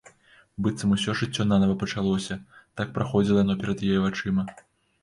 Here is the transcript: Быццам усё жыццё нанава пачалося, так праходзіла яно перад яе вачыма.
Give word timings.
Быццам 0.67 0.95
усё 0.95 1.13
жыццё 1.19 1.45
нанава 1.51 1.75
пачалося, 1.83 2.39
так 2.81 2.87
праходзіла 2.99 3.39
яно 3.47 3.61
перад 3.63 3.87
яе 3.93 3.99
вачыма. 4.09 4.51